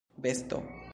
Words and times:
besto 0.19 0.63